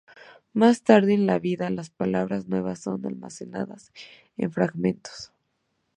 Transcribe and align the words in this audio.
Más 0.59 0.81
tarde 0.81 1.13
en 1.13 1.29
l 1.29 1.37
vida, 1.39 1.69
las 1.69 1.91
palabras 1.91 2.47
nuevas 2.47 2.79
son 2.79 3.05
almacenadas 3.05 3.91
en 4.35 4.51
fragmentos. 4.51 5.31